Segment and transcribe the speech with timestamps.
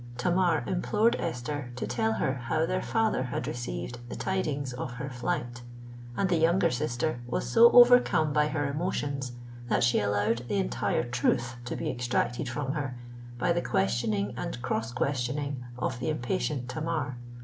[0.17, 5.11] Tamar implored Esther to tell her how their father had received the tidings of her
[5.11, 5.61] flight;
[6.17, 9.33] and the younger sister was so overcome by her emotions,
[9.69, 12.97] that she allowed the entire truth to be extracted from her
[13.37, 17.15] by the questioning and cross questioning of the impatient Tamar.